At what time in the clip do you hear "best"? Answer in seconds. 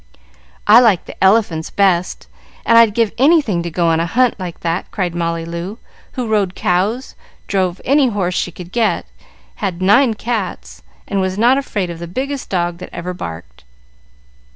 1.69-2.25